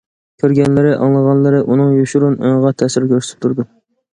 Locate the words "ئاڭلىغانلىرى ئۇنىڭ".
0.93-1.91